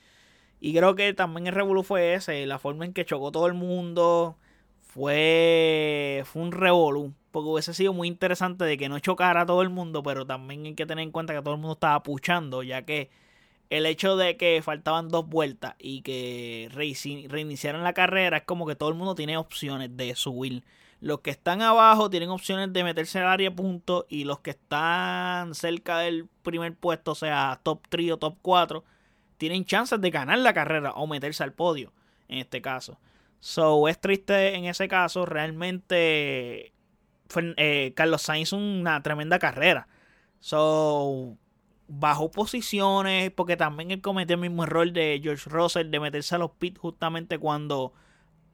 Y 0.61 0.75
creo 0.75 0.95
que 0.95 1.15
también 1.15 1.47
el 1.47 1.55
revolú 1.55 1.83
fue 1.83 2.15
ese, 2.15 2.45
la 2.47 2.59
forma 2.59 2.85
en 2.85 2.93
que 2.93 3.07
chocó 3.07 3.33
todo 3.33 3.47
el 3.47 3.55
mundo 3.55 4.37
fue, 4.83 6.23
fue 6.27 6.43
un 6.43 6.53
revolú. 6.53 7.15
Porque 7.31 7.49
hubiese 7.49 7.73
sido 7.73 7.95
muy 7.95 8.09
interesante 8.09 8.65
de 8.65 8.77
que 8.77 8.89
no 8.91 8.99
chocara 8.99 9.47
todo 9.47 9.63
el 9.63 9.71
mundo, 9.71 10.03
pero 10.03 10.27
también 10.27 10.67
hay 10.67 10.75
que 10.75 10.87
tener 10.87 11.03
en 11.05 11.13
cuenta 11.13 11.33
que 11.33 11.41
todo 11.41 11.55
el 11.55 11.61
mundo 11.61 11.75
estaba 11.75 12.03
puchando, 12.03 12.63
ya 12.63 12.83
que 12.83 13.11
el 13.71 13.87
hecho 13.87 14.17
de 14.17 14.37
que 14.37 14.61
faltaban 14.63 15.09
dos 15.09 15.29
vueltas 15.29 15.75
y 15.79 16.03
que 16.03 16.69
reiniciaran 16.73 17.85
la 17.85 17.95
carrera 17.95 18.39
es 18.39 18.43
como 18.45 18.67
que 18.67 18.75
todo 18.75 18.89
el 18.89 18.97
mundo 18.97 19.15
tiene 19.15 19.37
opciones 19.37 19.97
de 19.97 20.15
subir. 20.17 20.65
Los 21.01 21.21
que 21.21 21.31
están 21.31 21.63
abajo 21.63 22.11
tienen 22.11 22.31
opciones 22.31 22.73
de 22.73 22.85
meterse 22.85 23.21
al 23.21 23.29
área 23.29 23.55
punto 23.55 24.07
y 24.11 24.25
los 24.25 24.41
que 24.41 24.51
están 24.51 25.55
cerca 25.55 26.01
del 26.01 26.29
primer 26.43 26.75
puesto, 26.75 27.13
o 27.13 27.15
sea, 27.15 27.61
top 27.63 27.81
3 27.89 28.13
o 28.13 28.19
top 28.19 28.37
4, 28.43 28.85
tienen 29.39 29.65
chances 29.65 30.01
de 30.01 30.11
ganar 30.11 30.39
la 30.41 30.53
carrera 30.53 30.93
o 30.93 31.07
meterse 31.07 31.43
al 31.43 31.55
podio 31.55 31.93
en 32.29 32.39
este 32.39 32.61
caso. 32.61 32.99
So, 33.41 33.89
es 33.89 34.01
triste 34.01 34.55
en 34.55 34.67
ese 34.67 34.89
caso. 34.89 35.27
Realmente, 35.27 36.73
eh, 37.57 37.93
Carlos 37.97 38.23
Sainz 38.23 38.53
una 38.53 39.03
tremenda 39.03 39.39
carrera. 39.39 39.89
So, 40.41 41.37
bajó 41.93 42.31
posiciones 42.31 43.31
porque 43.33 43.57
también 43.57 43.91
él 43.91 44.01
cometió 44.01 44.35
el 44.35 44.41
mismo 44.41 44.65
error 44.65 44.93
de 44.93 45.21
George 45.23 45.51
Russell 45.51 45.91
de 45.91 46.01
meterse 46.01 46.35
a 46.35 46.39
los 46.39 46.53
pits 46.53 46.79
justamente 46.79 47.39
cuando 47.39 47.93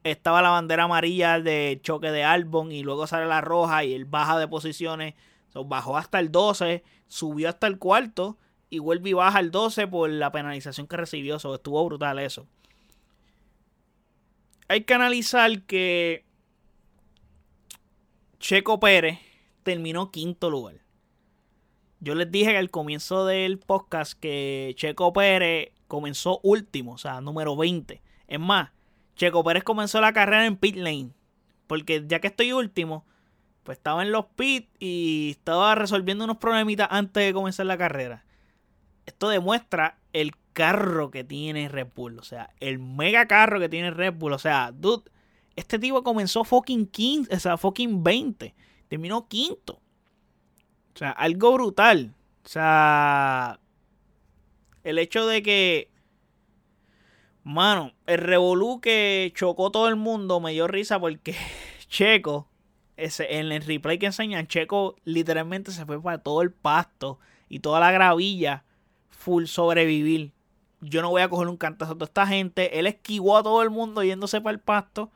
estaba 0.04 0.42
la 0.42 0.50
bandera 0.50 0.84
amarilla 0.84 1.40
de 1.40 1.78
choque 1.82 2.10
de 2.10 2.24
Albon 2.24 2.72
y 2.72 2.82
luego 2.82 3.06
sale 3.06 3.26
la 3.26 3.40
roja 3.40 3.84
y 3.84 3.94
él 3.94 4.04
baja 4.04 4.38
de 4.38 4.48
posiciones. 4.48 5.14
Bajó 5.54 5.96
hasta 5.96 6.18
el 6.18 6.30
12, 6.32 6.84
subió 7.06 7.48
hasta 7.48 7.66
el 7.66 7.78
cuarto 7.78 8.36
y 8.68 8.78
vuelve 8.78 9.10
y 9.10 9.12
baja 9.14 9.38
al 9.38 9.50
12 9.50 9.86
por 9.88 10.10
la 10.10 10.30
penalización 10.30 10.86
que 10.86 10.96
recibió. 10.96 11.38
So, 11.38 11.54
estuvo 11.54 11.84
brutal 11.84 12.18
eso 12.18 12.46
hay 14.68 14.82
que 14.82 14.94
analizar 14.94 15.62
que 15.62 16.24
Checo 18.38 18.80
Pérez 18.80 19.18
terminó 19.62 20.10
quinto 20.10 20.50
lugar. 20.50 20.76
Yo 22.00 22.14
les 22.14 22.30
dije 22.30 22.56
al 22.56 22.70
comienzo 22.70 23.24
del 23.24 23.58
podcast 23.58 24.18
que 24.18 24.74
Checo 24.76 25.12
Pérez 25.12 25.72
comenzó 25.88 26.40
último, 26.42 26.92
o 26.92 26.98
sea, 26.98 27.20
número 27.20 27.56
20. 27.56 28.02
Es 28.28 28.40
más, 28.40 28.70
Checo 29.16 29.42
Pérez 29.42 29.64
comenzó 29.64 30.00
la 30.00 30.12
carrera 30.12 30.46
en 30.46 30.56
pit 30.56 30.76
lane. 30.76 31.10
Porque 31.66 32.04
ya 32.06 32.20
que 32.20 32.28
estoy 32.28 32.52
último, 32.52 33.04
pues 33.62 33.78
estaba 33.78 34.02
en 34.02 34.12
los 34.12 34.26
pits 34.26 34.68
y 34.78 35.30
estaba 35.32 35.74
resolviendo 35.74 36.24
unos 36.24 36.36
problemitas 36.36 36.88
antes 36.90 37.24
de 37.24 37.32
comenzar 37.32 37.66
la 37.66 37.78
carrera. 37.78 38.24
Esto 39.06 39.28
demuestra 39.28 39.98
el 40.12 40.32
carro 40.52 41.10
que 41.10 41.24
tiene 41.24 41.68
Red 41.68 41.88
Bull. 41.94 42.18
O 42.18 42.22
sea, 42.22 42.50
el 42.60 42.78
mega 42.78 43.26
carro 43.26 43.58
que 43.58 43.68
tiene 43.68 43.90
Red 43.90 44.14
Bull. 44.14 44.32
O 44.32 44.38
sea, 44.38 44.72
dude, 44.72 45.10
este 45.56 45.78
tipo 45.78 46.02
comenzó 46.02 46.44
fucking 46.44 46.86
15, 46.86 47.34
o 47.34 47.40
sea, 47.40 47.56
fucking 47.56 48.02
20. 48.04 48.54
Terminó 48.88 49.26
quinto. 49.28 49.80
O 50.96 50.98
sea, 50.98 51.10
algo 51.10 51.52
brutal. 51.52 52.14
O 52.44 52.48
sea, 52.48 53.60
el 54.82 54.98
hecho 54.98 55.26
de 55.26 55.42
que, 55.42 55.90
mano, 57.44 57.92
el 58.06 58.18
revolú 58.18 58.80
que 58.80 59.30
chocó 59.34 59.70
todo 59.70 59.88
el 59.88 59.96
mundo 59.96 60.40
me 60.40 60.52
dio 60.52 60.66
risa 60.66 60.98
porque 60.98 61.36
Checo, 61.88 62.48
ese, 62.96 63.38
en 63.38 63.52
el 63.52 63.62
replay 63.62 63.98
que 63.98 64.06
enseñan, 64.06 64.46
Checo 64.46 64.96
literalmente 65.04 65.70
se 65.70 65.86
fue 65.86 66.02
para 66.02 66.18
todo 66.18 66.42
el 66.42 66.50
pasto 66.50 67.18
y 67.48 67.60
toda 67.60 67.78
la 67.78 67.92
gravilla 67.92 68.64
full 69.10 69.44
sobrevivir 69.44 70.32
yo 70.80 71.02
no 71.02 71.10
voy 71.10 71.22
a 71.22 71.28
coger 71.28 71.48
un 71.48 71.56
cantazo 71.56 71.92
a 71.92 71.94
toda 71.94 72.06
esta 72.06 72.26
gente. 72.26 72.78
Él 72.78 72.86
esquivó 72.86 73.36
a 73.36 73.42
todo 73.42 73.62
el 73.62 73.70
mundo 73.70 74.02
yéndose 74.02 74.40
para 74.40 74.52
el 74.52 74.60
pasto. 74.60 75.10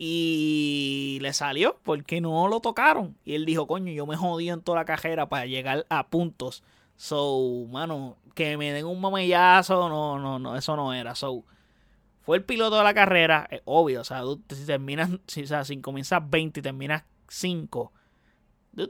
Y 0.00 1.18
le 1.22 1.32
salió 1.32 1.78
porque 1.82 2.20
no 2.20 2.46
lo 2.48 2.60
tocaron. 2.60 3.16
Y 3.24 3.34
él 3.34 3.44
dijo, 3.44 3.66
coño, 3.66 3.92
yo 3.92 4.06
me 4.06 4.16
jodí 4.16 4.48
en 4.48 4.62
toda 4.62 4.78
la 4.78 4.84
cajera 4.84 5.28
para 5.28 5.46
llegar 5.46 5.86
a 5.88 6.06
puntos. 6.06 6.62
So, 6.96 7.66
mano, 7.70 8.16
que 8.34 8.56
me 8.56 8.72
den 8.72 8.86
un 8.86 9.00
mamellazo, 9.00 9.88
no, 9.88 10.18
no, 10.18 10.38
no, 10.38 10.56
eso 10.56 10.76
no 10.76 10.94
era. 10.94 11.14
So, 11.14 11.44
fue 12.22 12.36
el 12.36 12.44
piloto 12.44 12.78
de 12.78 12.84
la 12.84 12.94
carrera, 12.94 13.48
obvio. 13.64 14.02
O 14.02 14.04
sea, 14.04 14.22
si 14.50 14.64
terminas, 14.66 15.10
si, 15.26 15.46
sea, 15.46 15.64
si 15.64 15.80
comienzas 15.80 16.22
20 16.30 16.60
y 16.60 16.62
terminas 16.62 17.04
5, 17.28 17.92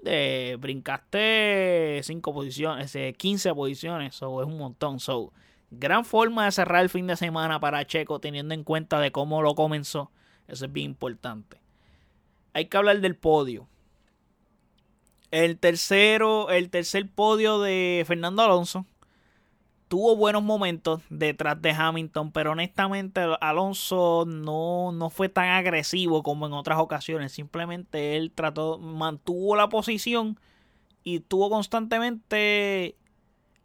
te 0.05 0.57
brincaste 0.57 2.01
5 2.03 2.35
posiciones, 2.35 2.97
15 3.17 3.55
posiciones. 3.55 4.15
So, 4.15 4.43
es 4.43 4.47
un 4.47 4.59
montón. 4.59 5.01
So, 5.01 5.33
Gran 5.71 6.05
forma 6.05 6.47
de 6.47 6.53
cerrar 6.53 6.83
el 6.83 6.89
fin 6.89 7.07
de 7.07 7.17
semana 7.17 7.61
para 7.61 7.87
Checo 7.87 8.21
teniendo 8.21 8.55
en 8.55 8.65
cuenta 8.65 9.01
de 9.01 9.13
cómo 9.13 9.43
lo 9.43 9.55
comenzó. 9.55 10.11
Eso 10.49 10.65
es 10.65 10.73
bien 10.73 10.87
importante. 10.87 11.61
Hay 12.55 12.67
que 12.67 12.77
hablar 12.77 13.01
del 13.01 13.15
podio. 13.15 13.69
El 15.31 15.59
tercero, 15.59 16.51
el 16.51 16.71
tercer 16.71 17.09
podio 17.09 17.61
de 17.61 18.03
Fernando 18.07 18.43
Alonso 18.43 18.87
tuvo 19.89 20.17
buenos 20.17 20.43
momentos 20.43 21.03
detrás 21.09 21.61
de 21.61 21.71
Hamilton, 21.71 22.31
pero 22.31 22.53
honestamente 22.53 23.21
Alonso 23.41 24.25
no, 24.27 24.93
no 24.93 25.11
fue 25.11 25.29
tan 25.29 25.49
agresivo 25.49 26.23
como 26.23 26.47
en 26.47 26.53
otras 26.53 26.79
ocasiones. 26.79 27.33
Simplemente 27.33 28.17
él 28.17 28.31
trató, 28.31 28.79
mantuvo 28.79 29.57
la 29.57 29.69
posición 29.69 30.39
y 31.03 31.21
tuvo 31.21 31.51
constantemente 31.51 32.97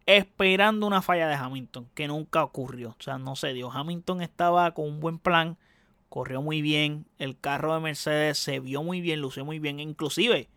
esperando 0.06 0.86
una 0.86 1.02
falla 1.02 1.28
de 1.28 1.34
Hamilton, 1.34 1.88
que 1.94 2.08
nunca 2.08 2.42
ocurrió. 2.42 2.90
O 2.98 3.02
sea, 3.02 3.18
no 3.18 3.36
se 3.36 3.52
dio. 3.52 3.70
Hamilton 3.70 4.22
estaba 4.22 4.72
con 4.72 4.86
un 4.86 5.00
buen 5.00 5.18
plan, 5.18 5.58
corrió 6.14 6.42
muy 6.42 6.62
bien, 6.62 7.06
el 7.18 7.36
carro 7.36 7.74
de 7.74 7.80
Mercedes 7.80 8.38
se 8.38 8.60
vio 8.60 8.84
muy 8.84 9.00
bien, 9.00 9.20
lució 9.20 9.44
muy 9.44 9.58
bien. 9.58 9.80
Inclusive, 9.80 10.48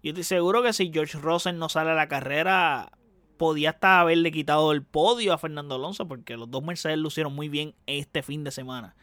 yo 0.00 0.10
estoy 0.10 0.22
seguro 0.22 0.62
que 0.62 0.72
si 0.72 0.92
George 0.92 1.18
Russell 1.18 1.58
no 1.58 1.68
sale 1.68 1.90
a 1.90 1.94
la 1.94 2.06
carrera, 2.06 2.92
podía 3.36 3.70
hasta 3.70 3.98
haberle 3.98 4.30
quitado 4.30 4.70
el 4.70 4.84
podio 4.84 5.32
a 5.32 5.38
Fernando 5.38 5.74
Alonso, 5.74 6.06
porque 6.06 6.36
los 6.36 6.52
dos 6.52 6.62
Mercedes 6.62 6.98
lucieron 6.98 7.34
muy 7.34 7.48
bien 7.48 7.74
este 7.86 8.22
fin 8.22 8.44
de 8.44 8.52
semana. 8.52 8.94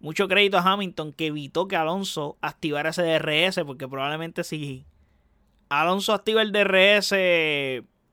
Mucho 0.00 0.26
crédito 0.26 0.58
a 0.58 0.72
Hamilton 0.72 1.12
que 1.12 1.26
evitó 1.28 1.68
que 1.68 1.76
Alonso 1.76 2.36
activara 2.40 2.90
ese 2.90 3.02
DRS, 3.02 3.60
porque 3.64 3.86
probablemente 3.86 4.42
si 4.42 4.84
Alonso 5.68 6.12
activa 6.12 6.42
el 6.42 6.50
DRS 6.50 7.14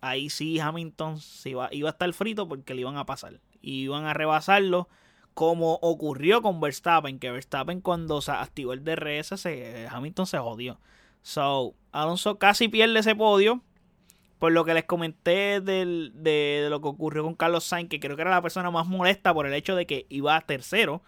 ahí 0.01 0.29
sí 0.29 0.59
Hamilton 0.59 1.17
iba, 1.45 1.67
iba 1.71 1.89
a 1.89 1.93
estar 1.93 2.13
frito 2.13 2.47
porque 2.47 2.75
le 2.75 2.81
iban 2.81 2.97
a 2.97 3.07
pasar. 3.07 3.41
Y 3.59 3.85
iban 3.85 4.05
a 4.05 4.13
rebasarlo 4.13 4.87
como 5.33 5.75
ocurrió 5.81 6.41
con 6.41 6.59
Verstappen, 6.59 7.19
que 7.19 7.31
Verstappen 7.31 7.81
cuando 7.81 8.21
se 8.21 8.31
activó 8.31 8.73
el 8.73 8.83
DRS, 8.83 9.39
se, 9.39 9.87
Hamilton 9.89 10.27
se 10.27 10.37
jodió. 10.37 10.79
So, 11.21 11.75
Alonso 11.91 12.37
casi 12.37 12.67
pierde 12.67 12.99
ese 12.99 13.15
podio. 13.15 13.61
Por 14.39 14.53
lo 14.53 14.65
que 14.65 14.73
les 14.73 14.85
comenté 14.85 15.61
del, 15.61 16.13
de, 16.15 16.65
lo 16.69 16.81
que 16.81 16.87
ocurrió 16.87 17.23
con 17.23 17.35
Carlos 17.35 17.63
Sainz, 17.63 17.89
que 17.89 17.99
creo 17.99 18.15
que 18.15 18.23
era 18.23 18.31
la 18.31 18.41
persona 18.41 18.71
más 18.71 18.87
molesta 18.87 19.35
por 19.35 19.45
el 19.45 19.53
hecho 19.53 19.75
de 19.75 19.85
que 19.85 20.07
iba 20.09 20.35
a 20.35 20.41
tercero 20.41 21.03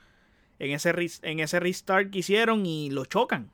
en 0.59 0.71
ese, 0.71 0.93
en 1.23 1.39
ese 1.39 1.59
restart 1.59 2.11
que 2.11 2.19
hicieron 2.19 2.65
y 2.67 2.91
lo 2.91 3.05
chocan. 3.05 3.51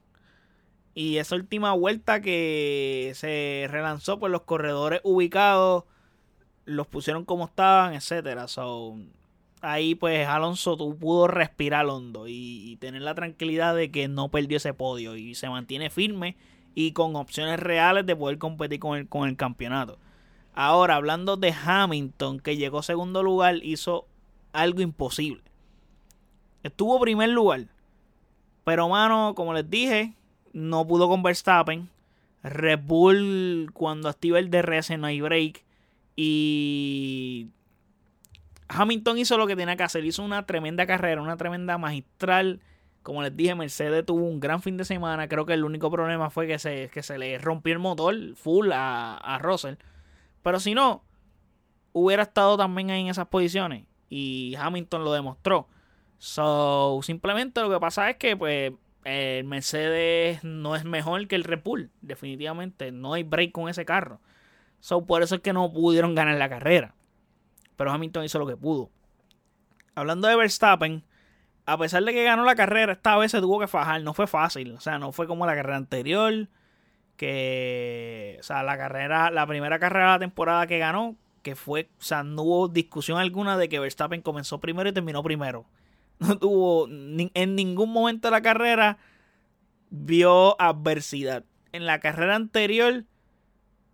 Y 0.93 1.17
esa 1.17 1.35
última 1.35 1.71
vuelta 1.73 2.21
que 2.21 3.13
se 3.15 3.67
relanzó, 3.69 4.19
pues 4.19 4.31
los 4.33 4.41
corredores 4.41 4.99
ubicados 5.03 5.85
los 6.65 6.87
pusieron 6.87 7.23
como 7.23 7.45
estaban, 7.45 7.93
etcétera. 7.93 8.49
So, 8.49 8.97
ahí 9.61 9.95
pues 9.95 10.27
Alonso 10.27 10.77
pudo 10.77 11.27
respirar 11.27 11.85
hondo 11.87 12.27
y, 12.27 12.77
tener 12.79 13.01
la 13.01 13.15
tranquilidad 13.15 13.75
de 13.75 13.91
que 13.91 14.07
no 14.07 14.29
perdió 14.29 14.57
ese 14.57 14.73
podio 14.73 15.15
y 15.15 15.35
se 15.35 15.49
mantiene 15.49 15.89
firme 15.89 16.37
y 16.75 16.93
con 16.93 17.15
opciones 17.15 17.59
reales 17.59 18.05
de 18.05 18.15
poder 18.15 18.37
competir 18.37 18.79
con 18.79 18.97
el, 18.97 19.07
con 19.07 19.27
el 19.27 19.35
campeonato. 19.35 19.97
Ahora, 20.53 20.95
hablando 20.95 21.37
de 21.37 21.53
Hamilton, 21.53 22.39
que 22.39 22.57
llegó 22.57 22.83
segundo 22.83 23.23
lugar, 23.23 23.55
hizo 23.63 24.07
algo 24.53 24.81
imposible. 24.81 25.43
Estuvo 26.63 26.99
primer 26.99 27.29
lugar. 27.29 27.65
Pero, 28.63 28.89
mano, 28.89 29.33
como 29.35 29.53
les 29.53 29.69
dije, 29.69 30.13
no 30.53 30.85
pudo 30.85 31.07
con 31.07 31.23
Verstappen. 31.23 31.89
Red 32.43 32.79
Bull, 32.83 33.71
cuando 33.73 34.09
activa 34.09 34.39
el 34.39 34.49
DRS, 34.49 34.97
no 34.97 35.07
hay 35.07 35.21
break. 35.21 35.63
Y 36.15 37.47
Hamilton 38.69 39.17
hizo 39.17 39.37
lo 39.37 39.47
que 39.47 39.55
tenía 39.55 39.75
que 39.75 39.83
hacer, 39.83 40.05
hizo 40.05 40.23
una 40.23 40.45
tremenda 40.45 40.85
carrera, 40.85 41.21
una 41.21 41.37
tremenda 41.37 41.77
magistral. 41.77 42.61
Como 43.01 43.23
les 43.23 43.35
dije, 43.35 43.55
Mercedes 43.55 44.05
tuvo 44.05 44.23
un 44.25 44.39
gran 44.39 44.61
fin 44.61 44.77
de 44.77 44.85
semana. 44.85 45.27
Creo 45.27 45.45
que 45.45 45.53
el 45.53 45.63
único 45.63 45.89
problema 45.89 46.29
fue 46.29 46.47
que 46.47 46.59
se, 46.59 46.89
que 46.93 47.01
se 47.01 47.17
le 47.17 47.37
rompió 47.39 47.73
el 47.73 47.79
motor 47.79 48.15
full 48.35 48.71
a, 48.71 49.17
a 49.17 49.39
Russell. 49.39 49.75
Pero 50.43 50.59
si 50.59 50.75
no, 50.75 51.03
hubiera 51.93 52.23
estado 52.23 52.57
también 52.57 52.91
ahí 52.91 53.01
en 53.01 53.07
esas 53.07 53.27
posiciones. 53.27 53.85
Y 54.09 54.55
Hamilton 54.59 55.03
lo 55.03 55.13
demostró. 55.13 55.67
So, 56.19 56.99
simplemente 57.01 57.61
lo 57.61 57.69
que 57.69 57.79
pasa 57.79 58.09
es 58.09 58.17
que, 58.17 58.37
pues, 58.37 58.73
el 59.03 59.45
Mercedes 59.45 60.43
no 60.43 60.75
es 60.75 60.83
mejor 60.83 61.27
que 61.27 61.35
el 61.35 61.43
Red. 61.43 61.61
Definitivamente. 62.01 62.91
No 62.91 63.13
hay 63.13 63.23
break 63.23 63.51
con 63.51 63.69
ese 63.69 63.85
carro. 63.85 64.19
So, 64.79 65.05
por 65.05 65.23
eso 65.23 65.35
es 65.35 65.41
que 65.41 65.53
no 65.53 65.71
pudieron 65.71 66.13
ganar 66.13 66.37
la 66.37 66.49
carrera. 66.49 66.93
Pero 67.79 67.91
Hamilton 67.93 68.25
hizo 68.25 68.39
lo 68.39 68.45
que 68.45 68.57
pudo. 68.57 68.89
Hablando 69.95 70.27
de 70.27 70.35
Verstappen, 70.35 71.01
a 71.65 71.77
pesar 71.77 72.03
de 72.03 72.11
que 72.11 72.25
ganó 72.25 72.43
la 72.43 72.55
carrera, 72.55 72.91
esta 72.91 73.17
vez 73.17 73.31
se 73.31 73.39
tuvo 73.39 73.57
que 73.57 73.69
fajar. 73.69 74.03
No 74.03 74.13
fue 74.13 74.27
fácil. 74.27 74.73
O 74.73 74.81
sea, 74.81 74.99
no 74.99 75.13
fue 75.13 75.27
como 75.27 75.45
la 75.45 75.55
carrera 75.55 75.77
anterior. 75.77 76.49
Que. 77.15 78.35
O 78.41 78.43
sea, 78.43 78.63
la 78.63 78.77
carrera. 78.77 79.31
La 79.31 79.47
primera 79.47 79.79
carrera 79.79 80.07
de 80.07 80.11
la 80.11 80.19
temporada 80.19 80.67
que 80.67 80.77
ganó. 80.77 81.15
Que 81.41 81.55
fue. 81.55 81.89
O 81.99 82.03
sea, 82.03 82.21
no 82.23 82.41
hubo 82.41 82.67
discusión 82.67 83.17
alguna 83.17 83.57
de 83.57 83.69
que 83.69 83.79
Verstappen 83.79 84.21
comenzó 84.21 84.59
primero 84.59 84.89
y 84.89 84.93
terminó 84.93 85.23
primero. 85.23 85.65
No 86.19 86.37
tuvo. 86.37 86.85
En 86.89 87.55
ningún 87.55 87.93
momento 87.93 88.27
de 88.27 88.31
la 88.33 88.41
carrera. 88.41 88.97
Vio 89.89 90.59
adversidad. 90.59 91.45
En 91.71 91.85
la 91.85 92.01
carrera 92.01 92.35
anterior 92.35 93.05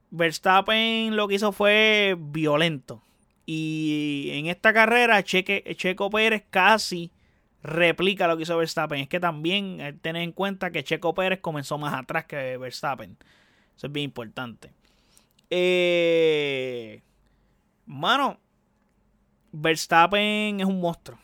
Verstappen 0.09 1.15
lo 1.15 1.27
que 1.27 1.35
hizo 1.35 1.51
fue 1.51 2.15
violento. 2.17 3.03
Y 3.45 4.29
en 4.33 4.47
esta 4.47 4.73
carrera, 4.73 5.23
Checo 5.23 6.09
Pérez 6.09 6.43
casi 6.49 7.11
replica 7.61 8.27
lo 8.27 8.37
que 8.37 8.43
hizo 8.43 8.57
Verstappen. 8.57 9.01
Es 9.01 9.07
que 9.07 9.19
también 9.19 9.81
hay 9.81 9.93
tener 9.93 10.23
en 10.23 10.31
cuenta 10.31 10.71
que 10.71 10.83
Checo 10.83 11.13
Pérez 11.13 11.39
comenzó 11.41 11.77
más 11.77 11.93
atrás 11.93 12.25
que 12.25 12.57
Verstappen. 12.57 13.17
Eso 13.75 13.87
es 13.87 13.93
bien 13.93 14.05
importante. 14.05 14.71
Eh, 15.49 17.01
mano, 17.85 18.39
Verstappen 19.51 20.59
es 20.59 20.65
un 20.65 20.79
monstruo. 20.79 21.19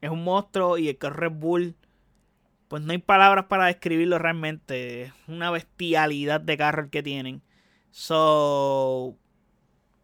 Es 0.00 0.10
un 0.10 0.24
monstruo 0.24 0.78
y 0.78 0.88
el 0.88 0.98
carro 0.98 1.16
Red 1.16 1.32
Bull, 1.32 1.74
pues 2.68 2.82
no 2.82 2.92
hay 2.92 2.98
palabras 2.98 3.46
para 3.46 3.66
describirlo 3.66 4.18
realmente. 4.18 5.04
Es 5.04 5.12
una 5.26 5.50
bestialidad 5.50 6.40
de 6.40 6.56
carro 6.56 6.82
el 6.82 6.90
que 6.90 7.02
tienen. 7.02 7.42
So, 7.90 9.16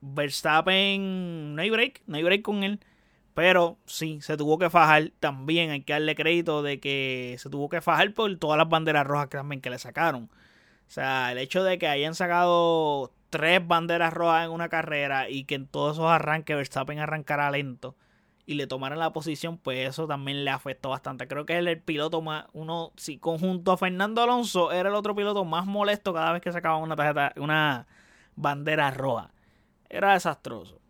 Verstappen, 0.03 1.55
no 1.55 1.63
hay 1.63 1.71
break, 1.71 2.03
no 2.07 2.17
hay 2.17 2.23
break 2.25 2.43
con 2.43 2.65
él. 2.65 2.81
Pero 3.35 3.79
sí, 3.87 4.21
se 4.21 4.37
tuvo 4.37 4.59
que 4.59 4.69
fajar. 4.71 5.13
También 5.21 5.71
hay 5.71 5.83
que 5.83 5.95
darle 5.95 6.15
crédito 6.15 6.63
de 6.63 6.81
que 6.81 7.37
se 7.39 7.49
tuvo 7.51 7.69
que 7.69 7.81
fajar 7.81 8.13
por 8.13 8.37
todas 8.37 8.59
las 8.59 8.69
banderas 8.69 9.07
rojas 9.07 9.31
también 9.31 9.63
que 9.63 9.71
le 9.71 9.79
sacaron. 9.79 10.25
O 10.25 10.91
sea, 10.91 11.33
el 11.33 11.39
hecho 11.39 11.65
de 11.65 11.79
que 11.79 11.89
hayan 11.89 12.15
sacado 12.15 13.13
tres 13.31 13.67
banderas 13.67 14.13
rojas 14.13 14.45
en 14.45 14.51
una 14.53 14.69
carrera 14.69 15.31
y 15.31 15.45
que 15.45 15.55
en 15.55 15.67
todos 15.67 15.97
esos 15.97 16.11
arranques 16.11 16.55
Verstappen 16.57 16.99
arrancara 16.99 17.51
lento 17.51 17.97
y 18.45 18.55
le 18.55 18.67
tomaran 18.67 18.99
la 18.99 19.13
posición, 19.13 19.57
pues 19.59 19.89
eso 19.89 20.07
también 20.07 20.45
le 20.45 20.51
afectó 20.51 20.91
bastante. 20.91 21.29
Creo 21.29 21.47
que 21.47 21.59
es 21.59 21.67
el 21.67 21.81
piloto 21.81 22.21
más, 22.23 22.47
uno, 22.53 22.93
si 22.97 23.19
conjunto 23.19 23.73
a 23.73 23.79
Fernando 23.79 24.23
Alonso, 24.23 24.73
era 24.73 24.89
el 24.91 24.95
otro 24.95 25.15
piloto 25.15 25.45
más 25.45 25.65
molesto 25.67 26.13
cada 26.13 26.33
vez 26.33 26.43
que 26.43 26.53
sacaba 26.53 26.77
una 26.77 26.97
tarjeta, 26.97 27.33
una 27.37 27.87
bandera 28.37 28.91
roja. 28.91 29.31
Era 29.93 30.15
desastroso. 30.15 30.81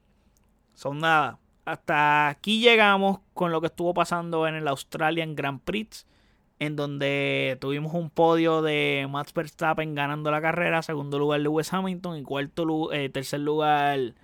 Son 0.75 1.01
nada. 1.01 1.41
Hasta 1.65 2.29
aquí 2.29 2.61
llegamos 2.61 3.19
con 3.35 3.51
lo 3.51 3.61
que 3.61 3.67
estuvo 3.67 3.93
pasando 3.93 4.47
en 4.47 4.55
el 4.55 4.69
Australian 4.69 5.35
Grand 5.35 5.61
Prix, 5.61 6.07
en 6.61 6.77
donde 6.77 7.59
tuvimos 7.61 7.95
un 7.95 8.11
podio 8.11 8.62
de 8.62 9.09
Max 9.11 9.35
Verstappen 9.35 9.97
ganando 9.97 10.31
la 10.31 10.41
carrera, 10.41 10.83
segundo 10.83 11.19
lugar 11.19 11.41
Lewis 11.41 11.73
Hamilton 11.73 12.19
y 12.19 12.23
cuarto 12.23 12.93
eh, 12.93 13.09
tercer 13.09 13.41
lugar 13.41 14.15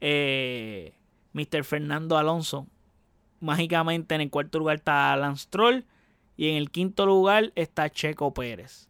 eh, 0.00 0.94
Mr. 1.32 1.62
Fernando 1.62 2.18
Alonso. 2.18 2.66
Mágicamente 3.38 4.16
en 4.16 4.22
el 4.22 4.30
cuarto 4.30 4.58
lugar 4.58 4.78
está 4.78 5.14
Lance 5.16 5.44
Stroll 5.44 5.84
y 6.36 6.48
en 6.50 6.56
el 6.56 6.72
quinto 6.72 7.06
lugar 7.06 7.52
está 7.54 7.90
Checo 7.90 8.34
Pérez. 8.34 8.88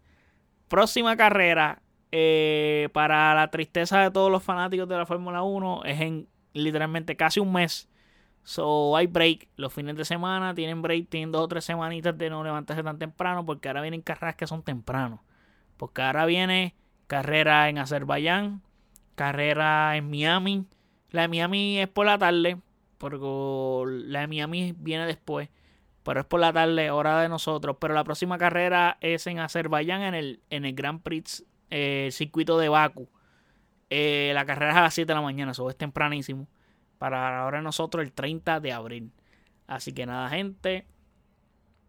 Próxima 0.69 1.15
carrera, 1.15 1.83
eh, 2.13 2.89
para 2.93 3.35
la 3.35 3.51
tristeza 3.51 4.01
de 4.01 4.11
todos 4.11 4.31
los 4.31 4.43
fanáticos 4.43 4.89
de 4.89 4.97
la 4.97 5.07
Fórmula 5.07 5.43
1, 5.43 5.85
es 5.85 6.01
en 6.01 6.29
literalmente 6.53 7.17
casi 7.17 7.41
un 7.41 7.53
mes. 7.53 7.89
So 8.43 8.97
hay 8.97 9.07
break. 9.07 9.49
Los 9.57 9.73
fines 9.73 9.97
de 9.97 10.05
semana 10.05 10.55
tienen 10.55 10.83
break, 10.83 11.09
tienen 11.09 11.33
dos 11.33 11.43
o 11.43 11.49
tres 11.49 11.65
semanitas 11.65 12.17
de 12.17 12.31
no 12.31 12.45
levantarse 12.45 12.83
tan 12.83 12.99
temprano 12.99 13.45
porque 13.45 13.69
ahora 13.69 13.83
vienen 13.83 14.03
carreras 14.03 14.37
que 14.37 14.47
son 14.47 14.63
temprano. 14.63 15.25
Porque 15.77 16.03
ahora 16.03 16.27
viene 16.27 16.75
carrera 17.07 17.69
en 17.69 17.79
Azerbaiyán, 17.79 18.63
carrera 19.15 19.97
en 19.97 20.09
Miami, 20.11 20.67
la 21.11 21.23
de 21.23 21.29
Miami 21.29 21.79
es 21.81 21.89
por 21.89 22.07
la 22.07 22.19
tarde, 22.19 22.59
porque 22.99 23.27
la 24.07 24.21
de 24.21 24.27
Miami 24.27 24.75
viene 24.77 25.07
después, 25.07 25.49
pero 26.03 26.21
es 26.21 26.27
por 26.27 26.41
la 26.41 26.53
tarde, 26.53 26.91
hora 26.91 27.21
de 27.21 27.29
nosotros. 27.29 27.77
Pero 27.81 27.95
la 27.95 28.05
próxima 28.05 28.39
carrera 28.39 28.99
es 29.01 29.27
en 29.27 29.39
Azerbaiyán, 29.39 30.03
en 30.03 30.15
el, 30.15 30.41
en 30.51 30.65
el 30.65 30.75
Grand 30.75 31.03
Prix 31.03 31.45
eh, 31.71 32.09
circuito 32.13 32.59
de 32.59 32.69
Baku. 32.69 33.09
Eh, 33.91 34.33
la 34.35 34.45
carrera 34.45 34.73
es 34.73 34.77
a 34.77 34.83
las 34.83 34.95
7 34.95 35.07
de 35.07 35.15
la 35.15 35.21
mañana, 35.23 35.53
eso 35.53 35.69
es 35.71 35.77
tempranísimo. 35.77 36.47
Para 36.99 37.43
ahora 37.43 37.63
nosotros 37.63 38.05
el 38.05 38.13
30 38.13 38.61
de 38.61 38.73
abril. 38.73 39.13
Así 39.67 39.93
que 39.93 40.07
nada, 40.07 40.29
gente. 40.29 40.87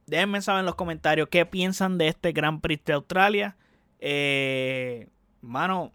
Déjenme 0.05 0.41
saber 0.41 0.61
en 0.61 0.65
los 0.65 0.75
comentarios 0.75 1.27
qué 1.29 1.45
piensan 1.45 1.97
de 1.97 2.07
este 2.07 2.31
Grand 2.31 2.61
Prix 2.61 2.83
de 2.85 2.93
Australia. 2.93 3.57
Eh, 3.99 5.09
mano, 5.41 5.91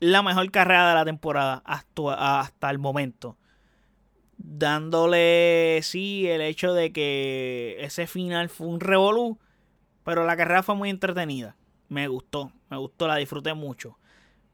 la 0.00 0.22
mejor 0.22 0.50
carrera 0.50 0.88
de 0.90 0.94
la 0.94 1.04
temporada 1.04 1.62
hasta, 1.64 2.40
hasta 2.40 2.70
el 2.70 2.78
momento. 2.78 3.36
Dándole, 4.36 5.80
sí, 5.82 6.28
el 6.28 6.42
hecho 6.42 6.74
de 6.74 6.92
que 6.92 7.76
ese 7.80 8.06
final 8.06 8.48
fue 8.48 8.66
un 8.66 8.80
revolú, 8.80 9.38
pero 10.04 10.24
la 10.26 10.36
carrera 10.36 10.62
fue 10.62 10.74
muy 10.74 10.90
entretenida. 10.90 11.56
Me 11.88 12.08
gustó, 12.08 12.52
me 12.74 12.80
gustó, 12.80 13.08
la 13.08 13.16
disfruté 13.16 13.54
mucho. 13.54 13.98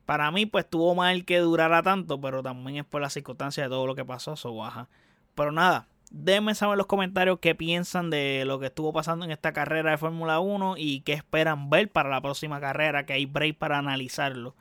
Para 0.07 0.31
mí, 0.31 0.47
pues 0.47 0.69
tuvo 0.69 0.95
mal 0.95 1.25
que 1.25 1.39
durara 1.39 1.83
tanto, 1.83 2.21
pero 2.21 2.43
también 2.43 2.79
es 2.79 2.85
por 2.85 3.01
la 3.01 3.11
circunstancia 3.11 3.63
de 3.63 3.69
todo 3.69 3.87
lo 3.87 3.95
que 3.95 4.05
pasó, 4.05 4.35
eso 4.35 4.55
baja. 4.55 4.89
Pero 5.35 5.53
nada, 5.53 5.89
déjenme 6.11 6.55
saber 6.55 6.75
en 6.75 6.79
los 6.79 6.87
comentarios 6.87 7.39
qué 7.41 7.55
piensan 7.55 8.11
de 8.11 8.45
lo 8.45 8.59
que 8.59 8.67
estuvo 8.67 8.93
pasando 8.93 9.25
en 9.25 9.31
esta 9.31 9.53
carrera 9.53 9.93
de 9.93 9.99
Fórmula 9.99 10.41
1 10.41 10.75
y 10.77 11.01
qué 11.03 11.13
esperan 11.13 11.71
ver 11.71 11.91
para 11.91 12.11
la 12.11 12.21
próxima 12.21 12.61
carrera, 12.61 13.07
que 13.07 13.13
hay 13.15 13.27
break 13.27 13.57
para 13.57 13.79
analizarlo. 13.79 14.55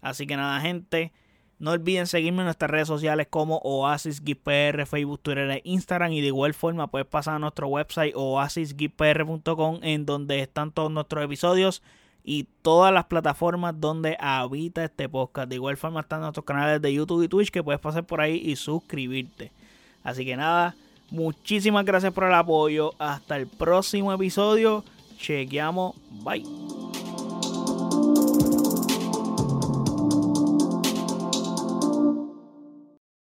Así 0.00 0.26
que 0.26 0.36
nada, 0.36 0.60
gente. 0.60 1.12
No 1.58 1.70
olviden 1.70 2.06
seguirme 2.06 2.40
en 2.40 2.46
nuestras 2.46 2.70
redes 2.70 2.86
sociales 2.88 3.28
como 3.30 3.58
Oasis 3.64 4.20
Facebook, 4.20 5.20
Twitter 5.22 5.50
e 5.50 5.62
Instagram. 5.64 6.12
Y 6.12 6.20
de 6.20 6.26
igual 6.26 6.52
forma 6.52 6.90
puedes 6.90 7.06
pasar 7.06 7.36
a 7.36 7.38
nuestro 7.38 7.68
website 7.68 8.12
oasisgpr.com 8.14 9.78
en 9.82 10.04
donde 10.04 10.40
están 10.40 10.70
todos 10.70 10.90
nuestros 10.90 11.24
episodios 11.24 11.82
y 12.28 12.48
todas 12.60 12.92
las 12.92 13.04
plataformas 13.04 13.80
donde 13.80 14.16
habita 14.18 14.84
este 14.84 15.08
podcast. 15.08 15.48
De 15.48 15.54
igual 15.54 15.76
forma 15.76 16.00
están 16.00 16.20
nuestros 16.20 16.44
canales 16.44 16.82
de 16.82 16.92
YouTube 16.92 17.22
y 17.22 17.28
Twitch 17.28 17.50
que 17.50 17.62
puedes 17.62 17.80
pasar 17.80 18.04
por 18.04 18.20
ahí 18.20 18.42
y 18.44 18.56
suscribirte. 18.56 19.52
Así 20.02 20.24
que 20.24 20.36
nada, 20.36 20.74
muchísimas 21.10 21.84
gracias 21.84 22.12
por 22.12 22.24
el 22.24 22.34
apoyo. 22.34 22.92
Hasta 22.98 23.36
el 23.36 23.46
próximo 23.46 24.12
episodio. 24.12 24.84
Chequeamos. 25.18 25.94
Bye. 26.24 26.85